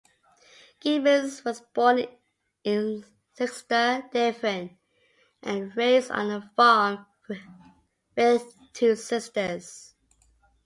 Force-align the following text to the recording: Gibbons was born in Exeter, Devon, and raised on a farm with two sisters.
Gibbons 0.79 1.45
was 1.45 1.61
born 1.75 2.03
in 2.63 3.05
Exeter, 3.37 4.03
Devon, 4.11 4.75
and 5.43 5.77
raised 5.77 6.09
on 6.09 6.31
a 6.31 6.51
farm 6.57 7.05
with 8.15 8.57
two 8.73 8.95
sisters. 8.95 9.93